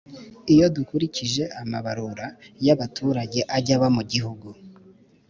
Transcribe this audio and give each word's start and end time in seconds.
iyo 0.53 0.65
dukurikije 0.75 1.43
amabarura 1.61 2.25
y'abaturage 2.65 3.39
ajya 3.57 3.73
aba 3.77 3.87
mu 3.95 4.03
gihugu, 4.11 4.47